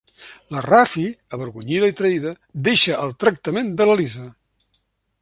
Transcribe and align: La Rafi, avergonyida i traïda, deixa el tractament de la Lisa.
La 0.53 0.61
Rafi, 0.65 1.03
avergonyida 1.37 1.91
i 1.93 1.97
traïda, 2.01 2.33
deixa 2.71 2.99
el 3.05 3.17
tractament 3.25 3.73
de 3.83 3.89
la 3.93 4.01
Lisa. 4.03 4.29